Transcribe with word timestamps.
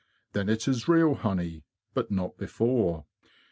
Then 0.33 0.49
it 0.49 0.67
is 0.67 0.87
real 0.87 1.13
honey, 1.13 1.63
but 1.93 2.09
not 2.09 2.35
before. 2.35 3.05